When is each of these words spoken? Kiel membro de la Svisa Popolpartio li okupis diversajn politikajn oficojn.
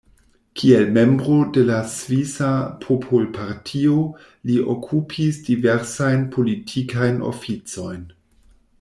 Kiel 0.59 0.87
membro 0.93 1.35
de 1.57 1.61
la 1.67 1.81
Svisa 1.95 2.49
Popolpartio 2.85 3.95
li 4.51 4.59
okupis 4.77 5.41
diversajn 5.51 6.27
politikajn 6.39 7.25
oficojn. 7.35 8.07